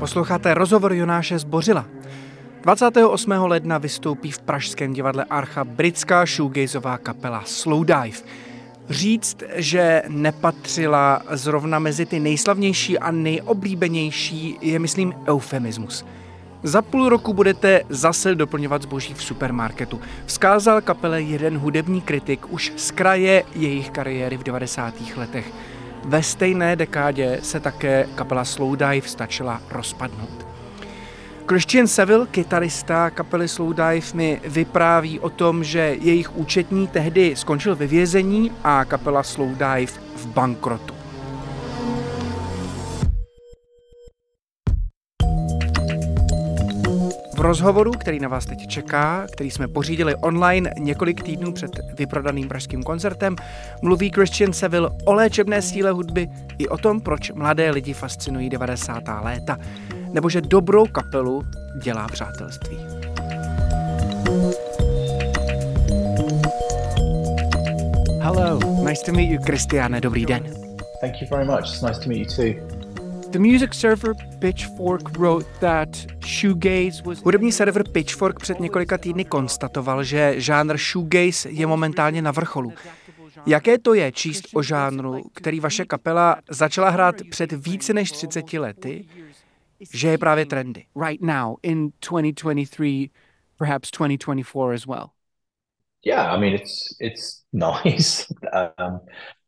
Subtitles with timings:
[0.00, 1.86] Posloucháte rozhovor Jonáše Zbořila.
[2.62, 3.30] 28.
[3.30, 8.18] ledna vystoupí v Pražském divadle Archa britská shoegazová kapela Slowdive.
[8.90, 16.04] Říct, že nepatřila zrovna mezi ty nejslavnější a nejoblíbenější, je myslím eufemismus.
[16.62, 20.00] Za půl roku budete zase doplňovat zboží v supermarketu.
[20.26, 24.94] Vzkázal kapele jeden hudební kritik už z kraje jejich kariéry v 90.
[25.16, 25.52] letech.
[26.04, 30.46] Ve stejné dekádě se také kapela Slowdive stačila rozpadnout.
[31.48, 37.86] Christian Seville, kytarista kapely Slowdive, mi vypráví o tom, že jejich účetní tehdy skončil ve
[37.86, 40.99] vězení a kapela Slowdive v bankrotu.
[47.40, 52.48] V rozhovoru, který na vás teď čeká, který jsme pořídili online několik týdnů před vyprodaným
[52.48, 53.36] pražským koncertem,
[53.82, 59.02] mluví Christian Seville o léčebné síle hudby i o tom, proč mladé lidi fascinují 90.
[59.22, 59.58] léta,
[60.12, 61.42] nebo že dobrou kapelu
[61.82, 62.76] dělá přátelství.
[68.20, 70.00] Hello, nice to meet you, Christiane.
[70.00, 70.42] Dobrý den.
[71.00, 71.60] Thank you very much.
[71.60, 72.79] It's nice to meet you too.
[73.30, 75.88] The music server Pitchfork wrote that
[76.20, 77.22] shoegaze was...
[77.22, 82.72] Hudební server Pitchfork před několika týdny konstatoval, že žánr shoegaze je momentálně na vrcholu.
[83.46, 88.52] Jaké to je číst o žánru, který vaše kapela začala hrát před více než 30
[88.52, 89.06] lety,
[89.92, 90.84] že je právě trendy?
[91.06, 93.10] Right now, in 2023,
[93.58, 95.06] perhaps 2024 as well.
[96.06, 99.00] Yeah, I mean, it's, it's nice, um,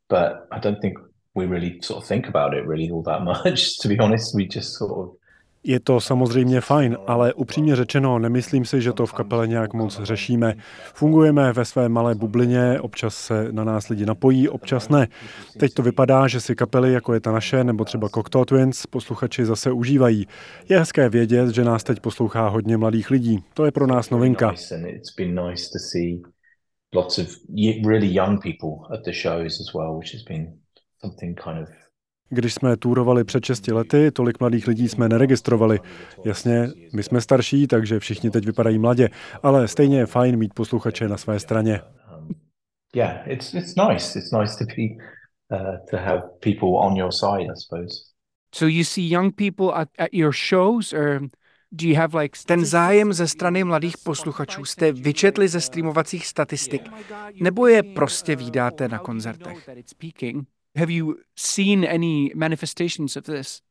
[0.09, 3.77] but I don't think we really sort of think about it really all that much.
[3.81, 5.17] To be honest, we just sort of
[5.63, 9.99] je to samozřejmě fajn, ale upřímně řečeno, nemyslím si, že to v kapele nějak moc
[10.03, 10.55] řešíme.
[10.93, 15.07] Fungujeme ve své malé bublině, občas se na nás lidi napojí, občas ne.
[15.57, 19.45] Teď to vypadá, že si kapely, jako je ta naše, nebo třeba Cocteau Twins, posluchači
[19.45, 20.27] zase užívají.
[20.69, 23.43] Je hezké vědět, že nás teď poslouchá hodně mladých lidí.
[23.53, 24.53] To je pro nás novinka.
[26.95, 27.27] Lots of
[27.87, 30.62] really young people at the shows as well, which has been
[32.29, 35.79] když jsme túrovali před 6 lety, tolik mladých lidí jsme neregistrovali.
[36.25, 39.09] Jasně, my jsme starší, takže všichni teď vypadají mladě,
[39.43, 41.81] ale stejně je fajn mít posluchače na své straně.
[42.95, 44.19] Yeah, it's it's nice.
[44.19, 44.83] It's nice to be
[45.49, 48.13] uh, to have people on your side, I suppose.
[48.55, 51.19] So you see young people at, at your shows or
[51.71, 56.89] do you have like ten zájem ze strany mladých posluchačů jste vyčetli ze streamovacích statistik
[57.41, 59.69] nebo je prostě výdáte na koncertech?
[60.75, 63.61] Have you seen any manifestations of this?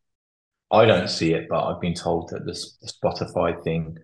[0.70, 2.54] I don't see it, but I've been told that the,
[2.86, 3.96] Spotify thing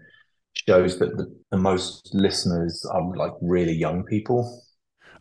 [0.53, 4.44] shows that the, the most listeners are like really young people.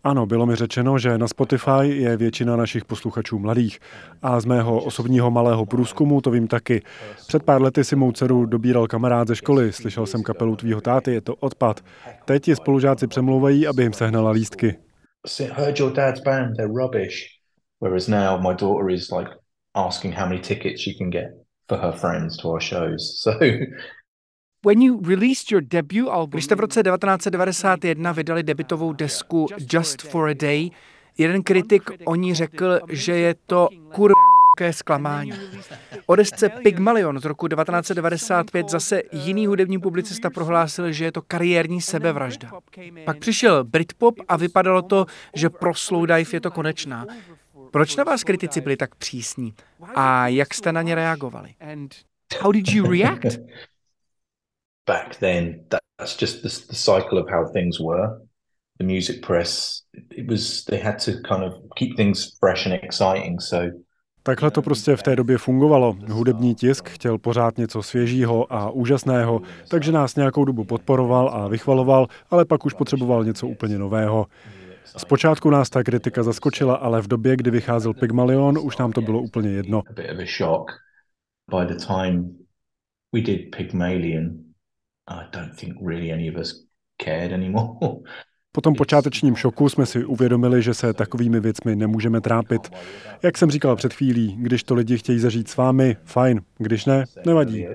[0.04, 3.80] Ano, bylo mi řečeno, že na Spotify je většina našich posluchačů mladých.
[4.22, 6.82] A z mého osobního malého průzkumu to vím taky.
[7.28, 11.14] Před pár lety si mou dceru dobíral kamarád ze školy, slyšel jsem kapelu tvýho táty,
[11.14, 11.82] je to odpad.
[12.26, 14.76] Teď ti spolužáci přemlouvají, aby jim sehnala lístky.
[15.52, 17.37] Heard your dad's band, they're rubbish.
[17.80, 19.30] Whereas now my daughter is like
[19.76, 21.28] asking how many tickets she can get
[21.68, 23.22] for her friends to our shows.
[23.24, 23.32] So
[24.66, 30.02] When you released your debut album, Když jste v roce 1991 vydali debitovou desku Just
[30.02, 30.70] for a Day,
[31.18, 34.12] jeden kritik o ní řekl, že je to kur
[34.72, 35.32] zklamání.
[36.06, 41.82] O desce Pygmalion z roku 1995 zase jiný hudební publicista prohlásil, že je to kariérní
[41.82, 42.50] sebevražda.
[43.06, 45.06] Pak přišel Britpop a vypadalo to,
[45.36, 47.06] že pro Slowdive je to konečná.
[47.78, 49.54] Proč na vás kritici byli tak přísní?
[49.96, 51.54] A jak jste na ně reagovali?
[52.42, 53.26] How did you react?
[54.88, 58.08] Back then, that's just the, the cycle of how things were.
[58.80, 63.42] The music press, it was, they had to kind of keep things fresh and exciting,
[63.42, 63.72] so
[64.24, 65.96] Takhle to prostě v té době fungovalo.
[66.12, 72.08] Hudební tisk chtěl pořád něco svěžího a úžasného, takže nás nějakou dobu podporoval a vychvaloval,
[72.30, 74.26] ale pak už potřeboval něco úplně nového.
[74.98, 79.22] Zpočátku nás ta kritika zaskočila, ale v době, kdy vycházel Pygmalion, už nám to bylo
[79.22, 79.82] úplně jedno.
[88.52, 92.70] Po tom počátečním šoku jsme si uvědomili, že se takovými věcmi nemůžeme trápit.
[93.24, 97.04] Jak jsem říkal před chvílí, když to lidi chtějí zažít s vámi, fajn, když ne,
[97.26, 97.66] nevadí.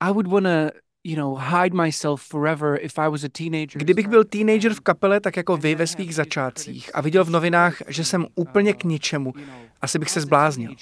[0.00, 0.70] I would wanna
[1.04, 3.78] you know, hide myself forever if I was a teenager.
[3.78, 7.82] Kdybych byl teenager v kapele, tak jako vy ve svých začátcích a viděl v novinách,
[7.88, 9.32] že jsem úplně k ničemu,
[9.80, 10.74] asi bych se zbláznil.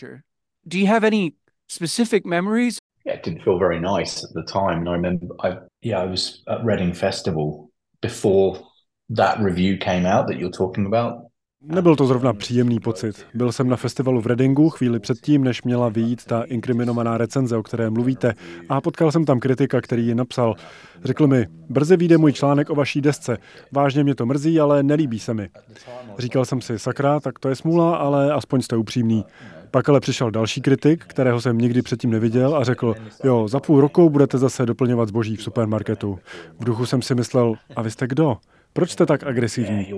[0.65, 1.33] Do you have any
[1.69, 2.77] specific memories?
[3.05, 4.79] Yeah, it didn't feel very nice at the time.
[4.79, 7.69] And I remember, I, yeah, I was at Reading Festival
[8.03, 8.61] before
[9.17, 11.28] that review came out that you're talking about.
[11.63, 13.27] Nebyl to zrovna příjemný pocit.
[13.35, 17.63] Byl jsem na festivalu v Readingu chvíli předtím, než měla vyjít ta inkriminovaná recenze, o
[17.63, 18.35] které mluvíte,
[18.69, 20.55] a potkal jsem tam kritika, který ji napsal.
[21.05, 23.39] Řekl mi, brzy vyjde můj článek o vaší desce.
[23.73, 25.49] Vážně mě to mrzí, ale nelíbí se mi.
[26.19, 29.25] Říkal jsem si, sakra, tak to je smůla, ale aspoň jste upřímný.
[29.71, 32.95] Pak ale přišel další kritik, kterého jsem nikdy předtím neviděl a řekl,
[33.25, 36.19] jo, za půl roku budete zase doplňovat zboží v supermarketu.
[36.61, 38.37] V duchu jsem si myslel, a vy jste kdo?
[38.79, 39.93] Proč jste tak agresivní?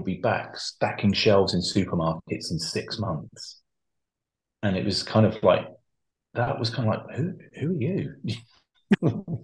[4.62, 5.68] And it was kind of like,
[6.34, 7.24] that was kind of like, who,
[7.60, 8.10] who are you?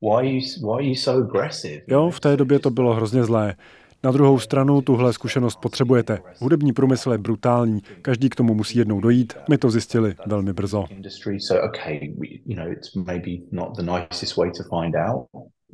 [0.00, 1.82] why, are you why are you so aggressive?
[1.88, 3.56] Jo, v té době to bylo hrozně zlé.
[4.04, 6.18] Na druhou stranu tuhle zkušenost potřebujete.
[6.40, 9.34] Hudební průmysl je brutální, každý k tomu musí jednou dojít.
[9.50, 10.84] My to zjistili velmi brzo.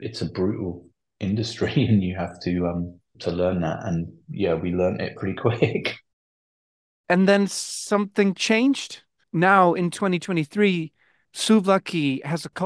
[0.00, 0.80] It's a brutal
[1.20, 3.84] industry, and you have to um, to learn that.
[3.84, 5.96] And yeah, we learned it pretty quick.
[7.08, 9.02] And then something changed.
[9.32, 10.92] Now in 2023,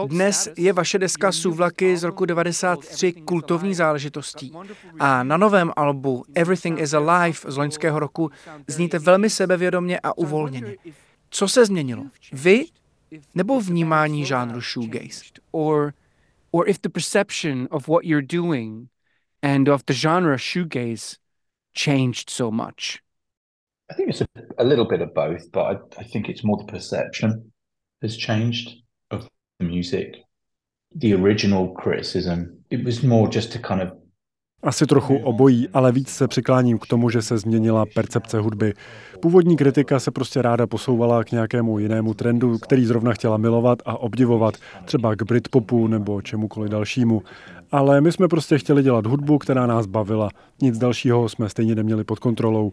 [0.07, 4.53] dnes je vaše deska Suvlaky z roku 93 kultovní záležitostí
[4.99, 8.31] a na novém albu Everything is Alive z loňského roku
[8.67, 10.77] zníte velmi sebevědomně a uvolněně.
[11.31, 12.05] Co se změnilo?
[12.33, 12.65] Vy
[13.35, 15.25] nebo vnímání žánru shoegaze?
[15.53, 15.93] Or,
[16.51, 18.89] or if the perception of what you're doing
[19.47, 21.19] and of the genre shoegaze
[21.73, 23.01] changed so much?
[23.89, 24.27] I think it's a,
[24.59, 27.53] a little bit of both, but I, I think it's more the perception.
[28.03, 28.83] has changed
[29.13, 29.29] of
[29.61, 30.17] the music.
[30.97, 33.93] The original criticism, it was more just to kind of
[34.67, 38.75] asi trochu obojí, ale víc se přikláním k tomu, že se změnila percepce hudby.
[39.21, 43.99] Původní kritika se prostě ráda posouvala k nějakému jinému trendu, který zrovna chtěla milovat a
[43.99, 44.55] obdivovat,
[44.85, 47.23] třeba k Britpopu nebo čemukoliv dalšímu.
[47.73, 50.29] Ale my jsme prostě chtěli dělat hudbu, která nás bavila.
[50.63, 52.71] Nic dalšího jsme stejně neměli pod kontrolou.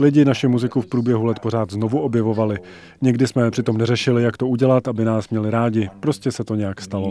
[0.00, 2.58] Lidi naši muziku v průběhu let pořád znovu objevovali.
[3.00, 5.90] Někdy jsme přitom neřešili, jak to udělat, aby nás měli rádi.
[6.00, 7.10] Prostě se to nějak stalo.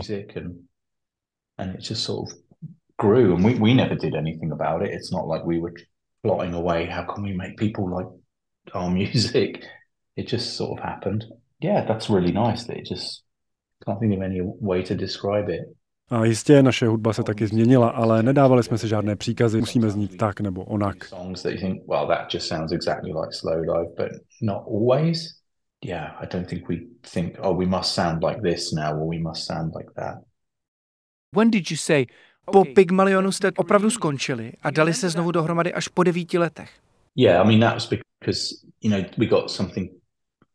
[2.98, 4.90] Grew and we, we never did anything about it.
[4.92, 5.74] It's not like we were
[6.22, 8.06] plotting away, how can we make people like
[8.74, 9.64] our music?
[10.16, 11.24] It just sort of happened.
[11.60, 13.22] Yeah, that's really nice that it just
[13.84, 15.76] can't think of any way to describe it.
[16.10, 20.16] A jistě naše hudba se taky změnila, ale nedávali jsme si žádné příkazy, musíme znít
[20.16, 21.04] tak nebo onak.
[21.04, 24.08] Songs that you think, well, that just sounds exactly like Slowdive, but
[24.42, 25.40] not always.
[25.84, 26.76] Yeah, I don't think we
[27.12, 30.14] think, oh, we must sound like this now, or we must sound like that.
[31.32, 32.06] When did you say,
[32.52, 36.70] po Pygmalionu jste opravdu skončili a dali se znovu dohromady až po devíti letech.
[37.16, 37.88] Yeah, I mean that was
[38.20, 38.40] because
[38.82, 39.90] you know we got something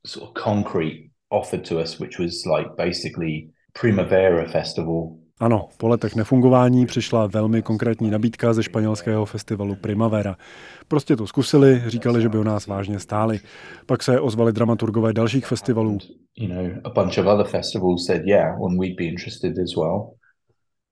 [0.08, 3.50] sort of concrete offered to us, which was like basically
[3.82, 5.16] Primavera Festival.
[5.40, 10.36] Ano, po letech nefungování přišla velmi konkrétní nabídka ze španělského festivalu Primavera.
[10.88, 13.40] Prostě to zkusili, říkali, že by o nás vážně stáli.
[13.86, 15.98] Pak se ozvali dramaturgové dalších festivalů.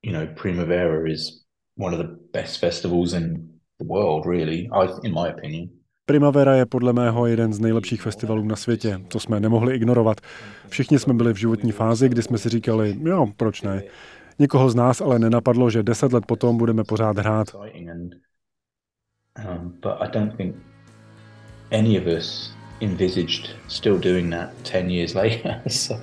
[0.07, 0.88] You know, a bunch of other festivals said, yeah, well, we'd be interested as well
[0.88, 1.45] you know, Primavera is
[1.75, 3.50] one of the best festivals in
[3.80, 5.69] the world, really, I, in my opinion.
[6.06, 10.21] Primavera je podle mého jeden z nejlepších festivalů na světě, to jsme nemohli ignorovat.
[10.69, 13.83] Všichni jsme byli v životní fázi, kdy jsme si říkali, jo, proč ne.
[14.39, 17.48] Nikoho z nás ale nenapadlo, že deset let potom budeme pořád hrát.
[17.55, 18.10] Um,
[19.81, 20.55] but I don't think
[21.72, 25.62] any of us envisaged still doing that 10 years later.
[25.67, 26.00] so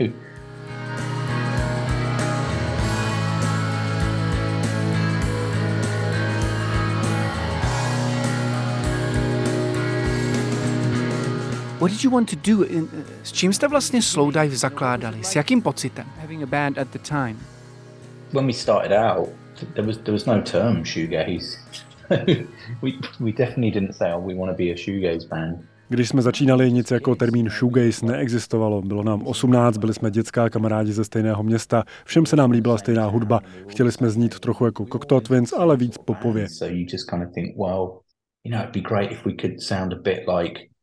[11.85, 12.63] What did you want to do?
[12.63, 12.89] In, uh,
[13.23, 15.25] s čím jste vlastně Slowdive zakládali?
[15.25, 16.07] S jakým pocitem?
[16.21, 17.39] Having a band at the time.
[18.33, 19.29] When we started out,
[19.75, 21.59] there was there was no term shoegaze.
[22.83, 25.59] we we definitely didn't say, oh, we want to be a shoegaze band.
[25.89, 28.83] Když jsme začínali, nic jako termín shoegaze neexistovalo.
[28.83, 33.07] Bylo nám 18, byli jsme dětská kamarádi ze stejného města, všem se nám líbila stejná
[33.07, 33.41] hudba.
[33.69, 36.49] Chtěli jsme znít trochu jako Cocteau Twins, ale víc popově.
[36.49, 38.01] So you just kind of think, well,
[38.45, 40.74] you know, it'd be great if we could sound a bit like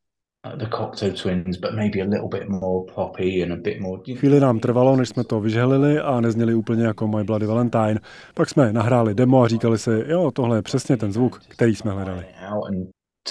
[0.44, 4.02] the Cocteau Twins, but maybe a little bit more poppy and a bit more...
[4.16, 8.00] Chvíli nám trvalo, než jsme to vyžhelili a nezněli úplně jako My Bloody Valentine.
[8.34, 11.92] Pak jsme nahráli demo a říkali si, jo, tohle je přesně ten zvuk, který jsme
[11.92, 12.26] hledali.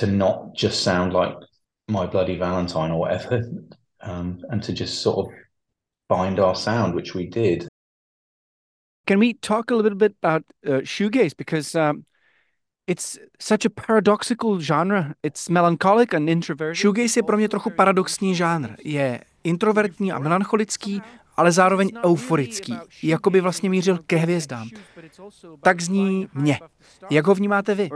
[0.00, 1.37] To not just sound like
[1.90, 3.40] My Bloody Valentine or whatever,
[4.09, 5.26] um, and to just sort of
[6.17, 7.67] find our sound, which we did.
[9.09, 11.37] Can we talk a little bit about uh, shoegaze?
[11.37, 12.05] Because um,
[12.87, 15.15] It's such a paradoxical genre.
[15.23, 16.77] It's melancholic and introverted.
[16.77, 18.69] Shoegaze je pro mě trochu paradoxní žánr.
[18.85, 21.03] Je introvertní a melancholický,
[21.37, 24.69] ale zároveň euforický, jako by vlastně mířil ke hvězdám.
[25.63, 26.59] Tak zní mě.
[27.11, 27.89] Jak ho vnímáte vy?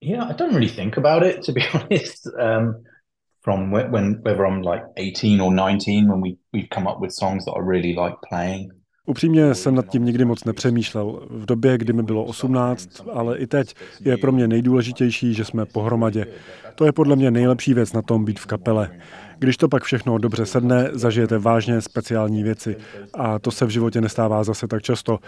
[0.00, 2.26] Yeah, I don't really think about it, to be honest.
[2.26, 2.84] Um,
[3.42, 7.44] from when, whether I'm like 18 or 19, when we, we've come up with songs
[7.44, 8.70] that I really like playing.
[9.06, 11.26] Upřímně jsem nad tím nikdy moc nepřemýšlel.
[11.30, 15.66] V době, kdy mi bylo 18, ale i teď je pro mě nejdůležitější, že jsme
[15.66, 16.26] pohromadě.
[16.74, 18.90] To je podle mě nejlepší věc na tom být v kapele.
[19.38, 22.76] Když to pak všechno dobře sedne, zažijete vážně speciální věci.
[23.14, 25.18] A to se v životě nestává zase tak často.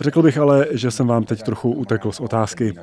[0.00, 2.74] Řekl bych ale, že jsem vám teď trochu utekl z otázky.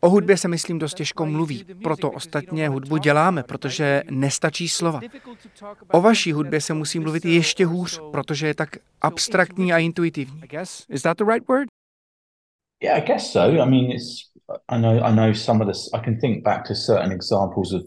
[0.00, 1.64] O hudbě se, myslím, dost těžko mluví.
[1.82, 5.00] Proto ostatně hudbu děláme, protože nestačí slova.
[5.92, 8.68] O vaší hudbě se musí mluvit ještě hůř, protože je tak
[9.00, 10.42] abstraktní a intuitivní.
[10.88, 11.68] Is that the right word?
[12.82, 13.62] Yeah, I guess so.
[13.62, 14.28] I mean, it's
[14.68, 15.90] I know I know some of this.
[15.94, 17.82] I can think back to certain examples of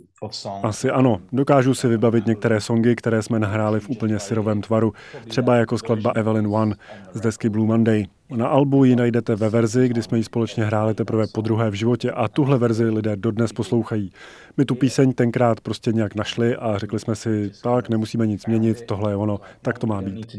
[0.63, 4.93] asi ano, dokážu si vybavit některé songy, které jsme nahráli v úplně syrovém tvaru,
[5.27, 6.75] třeba jako skladba Evelyn One
[7.13, 8.05] z desky Blue Monday.
[8.35, 11.73] Na albu ji najdete ve verzi, kdy jsme ji společně hráli teprve po druhé v
[11.73, 14.11] životě a tuhle verzi lidé dodnes poslouchají.
[14.57, 18.85] My tu píseň tenkrát prostě nějak našli a řekli jsme si, tak nemusíme nic měnit,
[18.85, 20.35] tohle je ono, tak to má být.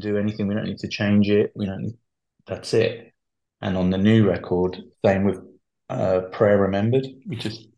[3.60, 7.72] And on the new record, same with uh, Prayer Remembered, we just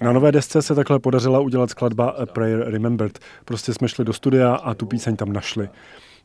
[0.00, 3.18] na nové desce se takhle podařila udělat skladba A Prayer Remembered.
[3.44, 5.68] Prostě jsme šli do studia a tu píseň tam našli.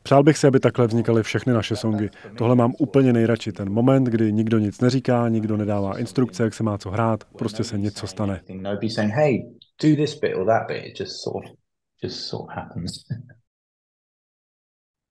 [0.06, 2.10] Přál bych si, aby takhle vznikaly všechny naše songy.
[2.38, 3.52] Tohle mám úplně nejradši.
[3.52, 7.64] Ten moment, kdy nikdo nic neříká, nikdo nedává instrukce, jak se má co hrát, prostě
[7.64, 8.42] se něco stane.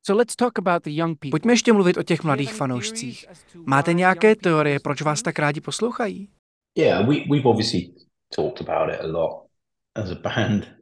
[0.05, 1.31] So let's talk about the young people.
[1.31, 3.25] Pojďme ještě mluvit o těch mladých fanoušcích.
[3.65, 6.29] Máte nějaké teorie, proč vás tak rádi poslouchají?
[6.77, 7.93] Yeah, we, we've obviously
[8.35, 9.44] talked about it a lot.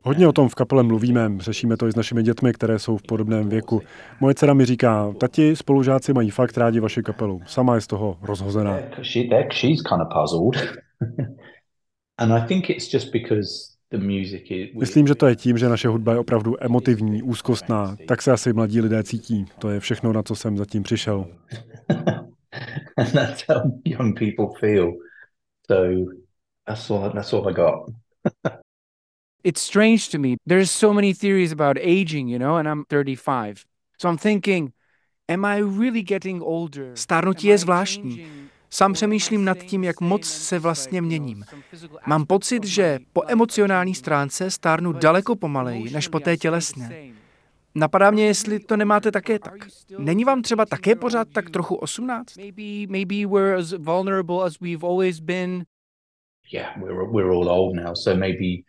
[0.02, 3.04] Hodně o tom v kapele mluvíme, řešíme to i s našimi dětmi, které jsou v
[3.04, 3.82] podobném věku.
[4.20, 7.42] Moje dcera mi říká, tati, spolužáci mají fakt rádi vaši kapelu.
[7.46, 8.78] Sama je z toho rozhozená.
[9.54, 10.78] she's kind of puzzled.
[12.18, 13.74] And I think it's just because
[14.80, 17.96] Myslím, že to je tím, že naše hudba je opravdu emotivní, úzkostná.
[18.08, 19.46] Tak se asi mladí lidé cítí.
[19.60, 21.26] To je všechno, na co jsem zatím přišel.
[29.44, 30.36] It's strange to me.
[30.48, 33.66] There's so many theories about aging, you know, and I'm 35.
[33.98, 34.74] So I'm thinking,
[35.30, 36.92] am I really getting older?
[36.96, 38.26] Stárnutí je zvláštní.
[38.70, 41.46] Sám přemýšlím nad tím, jak moc se vlastně měním.
[42.06, 47.14] Mám pocit, že po emocionální stránce stárnu daleko pomaleji než po té tělesné.
[47.76, 49.68] Napadá mě, jestli to nemáte také tak.
[49.98, 52.38] Není vám třeba také pořád tak trochu 18?
[52.38, 55.64] Maybe, maybe we're as vulnerable as we've always been.
[56.54, 58.64] Yeah, we're, we're all old now, so maybe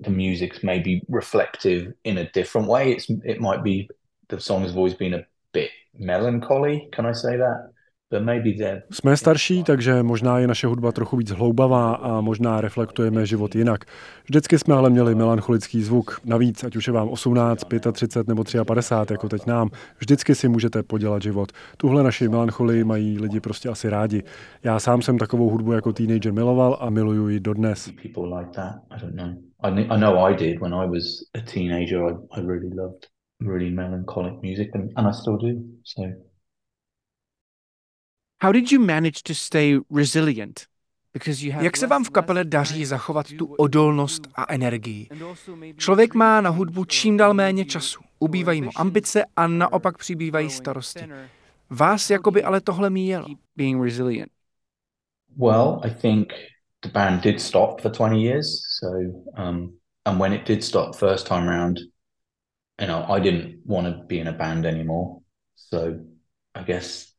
[0.00, 2.92] the music's maybe reflective in a different way.
[2.92, 3.88] It's, it might be
[4.28, 7.70] the song has always been a bit melancholy, can I say that?
[8.90, 13.84] Jsme starší, takže možná je naše hudba trochu víc hloubavá a možná reflektujeme život jinak.
[14.24, 16.20] Vždycky jsme ale měli melancholický zvuk.
[16.24, 20.82] Navíc, ať už je vám 18, 35 nebo 53, jako teď nám, vždycky si můžete
[20.82, 21.52] podělat život.
[21.76, 24.22] Tuhle naši melancholii mají lidi prostě asi rádi.
[24.64, 27.90] Já sám jsem takovou hudbu jako teenager miloval a miluju ji dodnes.
[29.62, 32.06] I know I did when I was a teenager.
[32.06, 33.08] I, I really loved
[33.40, 35.64] really melancholic music and, and I still do.
[35.84, 36.02] So
[38.42, 40.66] How did you manage to stay resilient?
[41.60, 45.08] Jak se vám v kapele daří zachovat tu odolnost a energii?
[45.76, 48.00] Člověk má na hudbu čím dál méně času.
[48.18, 51.08] Ubývají mu ambice a naopak přibývají starosti.
[51.70, 53.26] Vás jakoby ale tohle míjelo.
[53.56, 54.32] Being resilient.
[55.36, 56.32] Well, I think
[56.82, 58.64] the band did stop for 20 years.
[58.80, 58.88] So,
[59.36, 59.74] um,
[60.06, 61.80] and when it did stop first time round,
[62.80, 65.20] you know, I didn't want to be in a band anymore.
[65.54, 66.00] So
[66.54, 67.12] I guess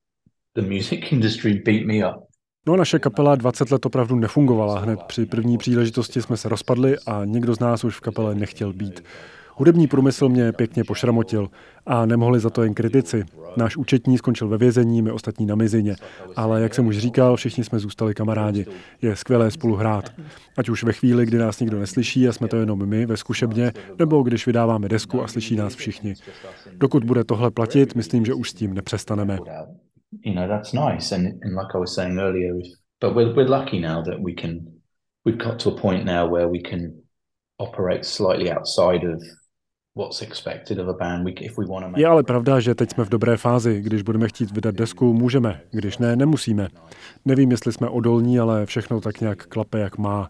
[0.56, 2.28] the music industry beat me up.
[2.68, 4.80] No naše kapela 20 let opravdu nefungovala.
[4.80, 8.74] Hned při první příležitosti jsme se rozpadli a nikdo z nás už v kapele nechtěl
[8.74, 9.04] být.
[9.62, 11.50] Hudební průmysl mě pěkně pošramotil
[11.86, 13.24] a nemohli za to jen kritici.
[13.58, 15.96] Náš účetní skončil ve vězení, my ostatní na mizině.
[16.36, 18.66] Ale jak jsem už říkal, všichni jsme zůstali kamarádi.
[19.02, 20.14] Je skvělé spolu hrát.
[20.58, 23.72] Ať už ve chvíli, kdy nás nikdo neslyší a jsme to jenom my ve zkušebně,
[24.00, 26.14] nebo když vydáváme desku a slyší nás všichni.
[26.78, 29.38] Dokud bude tohle platit, myslím, že už s tím nepřestaneme.
[35.26, 37.02] we've got to a point now where we can
[37.60, 39.22] operate slightly outside of
[41.98, 43.82] Je ale pravda, že teď jsme v dobré fázi.
[43.82, 45.62] Když budeme chtít vydat desku, můžeme.
[45.72, 46.68] Když ne, nemusíme.
[47.26, 50.30] Nevím, jestli jsme odolní, ale všechno tak nějak klape, jak má.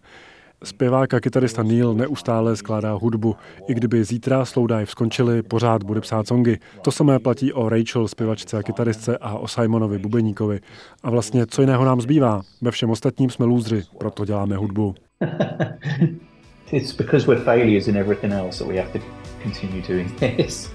[0.64, 3.36] Zpěvák a kytarista Neil neustále skládá hudbu.
[3.68, 6.58] I kdyby zítra Slowdive skončili, pořád bude psát songy.
[6.82, 10.60] To samé platí o Rachel, zpěvačce a kytaristce a o Simonovi, bubeníkovi.
[11.04, 12.42] A vlastně, co jiného nám zbývá?
[12.62, 14.96] Ve všem ostatním jsme lůzři, proto děláme hudbu.
[16.72, 20.70] it's because we're failures in everything else that we have to continue doing this.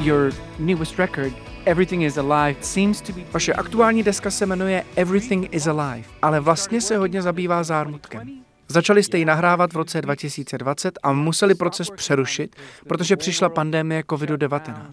[0.00, 1.32] Your newest record,
[1.66, 3.20] Everything is Alive, seems to be...
[3.32, 8.42] Vaše aktuální deska se jmenuje Everything is Alive, ale vlastně se hodně zabývá zármutkem.
[8.68, 12.56] Začali jste ji nahrávat v roce 2020 a museli proces přerušit,
[12.88, 14.92] protože přišla pandemie COVID-19.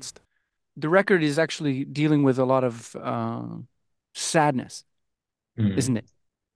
[0.76, 3.62] The record is actually dealing with a lot of uh,
[4.18, 4.84] sadness,
[5.58, 5.78] Mm.
[5.78, 6.06] isn't it?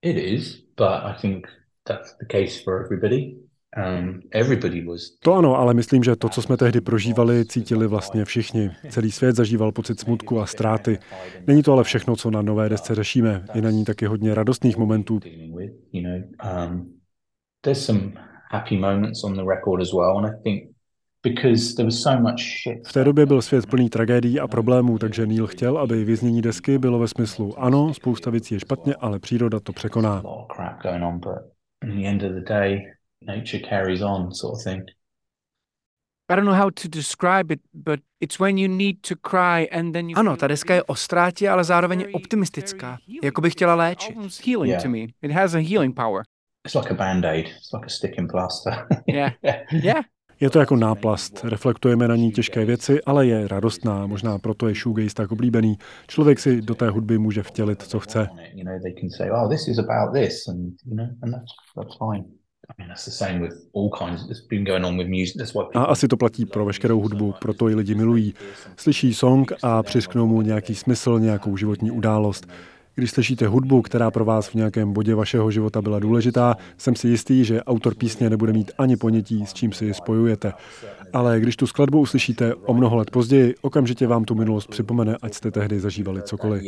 [0.02, 1.48] It is, but I think
[1.88, 3.38] that's the case for everybody.
[3.78, 5.02] Um, everybody was.
[5.24, 8.70] To ano, ale myslím, že to, co jsme tehdy prožívali, cítili vlastně všichni.
[8.90, 11.00] Celý svět zažíval pocit smutku a ztráty.
[11.48, 13.46] Není to ale všechno, co na nové desce řešíme.
[13.54, 15.20] Je na ní taky hodně radostných momentů.
[15.20, 15.72] dealing with.
[15.92, 16.22] You know,
[16.68, 17.00] um,
[17.62, 18.12] there's some
[18.52, 20.72] happy moments on the record as well, and I think
[21.24, 22.88] because there was so much shit.
[22.88, 26.78] V té době byl svět plný tragédií a problémů, takže Neil chtěl, aby vyznění desky
[26.78, 30.14] bylo ve smyslu ano, spousta věcí je špatně, ale příroda to překoná.
[30.14, 32.80] A lot of crap going on, but in the end of the day,
[33.28, 34.84] nature carries on, sort of thing.
[36.32, 39.94] I don't know how to describe it, but it's when you need to cry and
[39.94, 43.76] then you Ano, ta deska je o ztrátě, ale zároveň je optimistická, jako by chtěla
[43.76, 44.16] léčit.
[44.46, 44.84] healing Yeah.
[44.84, 45.00] to me.
[45.22, 46.24] It has a healing power.
[46.68, 47.46] It's like a band aid.
[47.48, 48.74] It's like a sticking plaster.
[49.08, 49.34] Yeah.
[49.72, 50.02] Yeah.
[50.42, 54.76] Je to jako náplast, reflektujeme na ní těžké věci, ale je radostná, možná proto je
[54.76, 55.78] shoegaze tak oblíbený.
[56.08, 58.28] Člověk si do té hudby může vtělit, co chce.
[65.76, 68.34] A asi to platí pro veškerou hudbu, proto ji lidi milují.
[68.78, 72.48] Slyší song a přisknou mu nějaký smysl, nějakou životní událost.
[72.96, 77.08] Když slyšíte hudbu, která pro vás v nějakém bodě vašeho života byla důležitá, jsem si
[77.08, 80.54] jistý, že autor písně nebude mít ani ponětí, s čím si ji spojujete.
[81.14, 85.34] Ale když tu skladbu uslyšíte o mnoho let později, okamžitě vám tu minulost připomene, ať
[85.34, 86.64] jste tehdy zažívali cokoliv.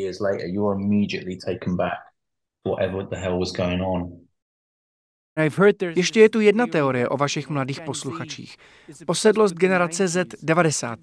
[5.96, 8.58] Ještě je tu jedna teorie o vašich mladých posluchačích.
[9.06, 11.00] Posedlost generace Z 90.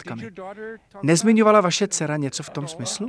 [1.03, 3.07] Nezmiňovala vaše dcera něco v tom smyslu?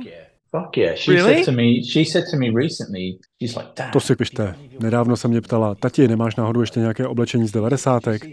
[0.57, 0.95] Fuck yeah.
[0.95, 1.33] She Really?
[1.33, 1.83] said to me.
[1.83, 3.17] She said to me recently.
[3.41, 3.91] She's like, Dad.
[3.93, 4.55] To si pište.
[4.79, 8.25] Nedávno se mě ptala, tati, nemáš náhodou ještě nějaké oblečení z devadesátek?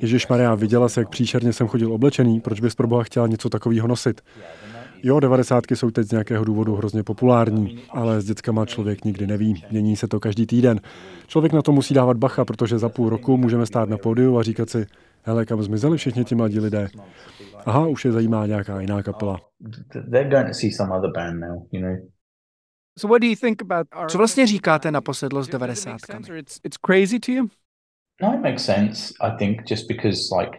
[0.00, 3.48] Ježíš Maria, viděla se, jak příšerně jsem chodil oblečený, proč bys pro boha chtěla něco
[3.48, 4.20] takového nosit?
[5.02, 9.64] Jo, devadesátky jsou teď z nějakého důvodu hrozně populární, ale s dětskama člověk nikdy neví.
[9.70, 10.80] Mění se to každý týden.
[11.26, 14.42] Člověk na to musí dávat bacha, protože za půl roku můžeme stát na pódiu a
[14.42, 14.86] říkat si,
[15.22, 16.88] hele, kam zmizeli všichni ti mladí lidé.
[17.66, 19.40] Aha, už je zajímá nějaká jiná kapela.
[20.10, 21.66] They're going to see some other band now.
[21.72, 21.96] You know.
[22.98, 25.96] So what do you think about Co vlastně říkáte na posedlost 90.
[26.36, 27.48] It's, it's crazy to you?
[28.22, 29.14] No, it makes sense.
[29.20, 30.58] I think just because, like,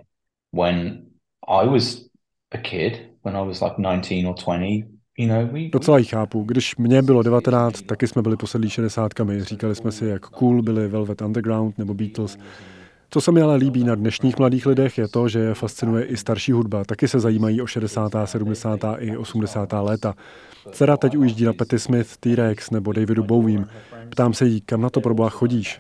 [0.51, 1.05] when
[1.47, 2.05] I was
[2.51, 2.93] a kid,
[3.25, 5.69] when I was like 19 or 20, you know, we.
[5.69, 6.43] Docela ji chápu.
[6.43, 9.43] Když mě bylo 19, taky jsme byli posedlí šedesátkami.
[9.43, 12.37] Říkali jsme si, jak cool byli Velvet Underground nebo Beatles.
[13.11, 16.17] Co se mi ale líbí na dnešních mladých lidech je to, že je fascinuje i
[16.17, 16.83] starší hudba.
[16.83, 18.79] Taky se zajímají o 60., 70.
[18.99, 19.69] i 80.
[19.73, 20.15] léta.
[20.71, 23.67] Dcera teď ujíždí na Patti Smith, T-Rex nebo Davidu Bowiem.
[24.09, 25.79] Ptám se jí, kam na to proboha chodíš?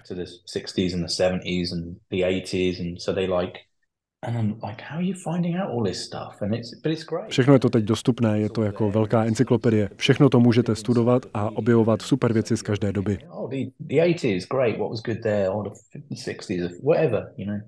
[7.29, 9.89] Všechno je to teď dostupné, je to jako velká encyklopedie.
[9.95, 13.19] Všechno to můžete studovat a objevovat super věci z každé doby.
[13.29, 14.77] Oh, the, the 80s, great.
[14.77, 15.49] What was good there?
[15.49, 17.59] Or the 60s, whatever, you know.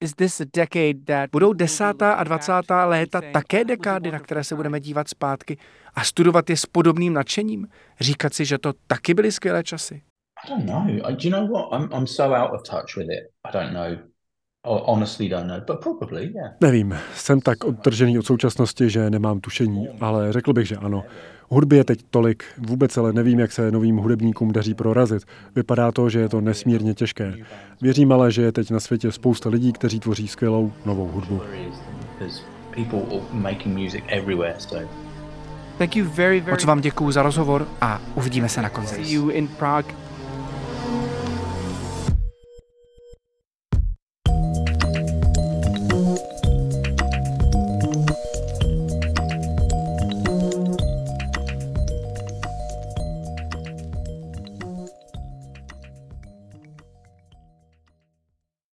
[0.00, 1.30] Is this a decade that...
[1.32, 5.58] Budou desátá a dvacátá léta také dekády, na které se budeme dívat zpátky
[5.94, 7.68] a studovat je s podobným nadšením?
[8.00, 10.02] Říkat si, že to taky byly skvělé časy?
[10.44, 10.86] I don't know.
[11.10, 11.80] Do you know what?
[11.80, 13.30] I'm, I'm so out of touch with it.
[13.44, 14.08] I don't know.
[14.66, 16.52] I honestly don't know, but probably, yeah.
[16.60, 21.04] Nevím, jsem tak odtržený od současnosti, že nemám tušení, ale řekl bych, že ano.
[21.48, 25.22] Hudby je teď tolik, vůbec ale nevím, jak se novým hudebníkům daří prorazit.
[25.56, 27.34] Vypadá to, že je to nesmírně těžké.
[27.82, 31.42] Věřím ale, že je teď na světě spousta lidí, kteří tvoří skvělou novou hudbu.
[36.50, 39.22] Moc vám děkuju za rozhovor a uvidíme se na konci.